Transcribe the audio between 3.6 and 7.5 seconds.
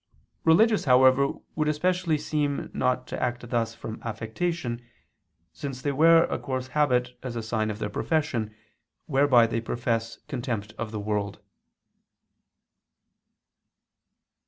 from affectation, since they wear a coarse habit as a